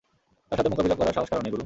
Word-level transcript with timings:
তার 0.49 0.57
সাথে 0.59 0.69
মোকাবিলা 0.73 0.95
করার 0.99 1.13
সাহস 1.15 1.27
কারো 1.31 1.41
নেই, 1.43 1.51
গুরু! 1.53 1.59